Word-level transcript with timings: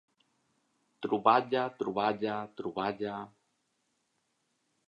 Troballa, 1.05 1.67
troballa, 1.83 2.39
troballa... 2.61 3.21